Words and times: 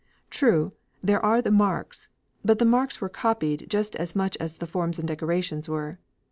True, 0.31 0.73
there 1.03 1.23
are 1.23 1.43
the 1.43 1.51
marks, 1.51 2.09
but 2.43 2.57
the 2.57 2.65
marks 2.65 2.99
were 2.99 3.07
copied 3.07 3.69
just 3.69 3.95
as 3.97 4.15
much 4.15 4.35
as 4.39 4.55
the 4.55 4.65
forms 4.65 4.97
and 4.97 5.07
decorations 5.07 5.69
were. 5.69 5.99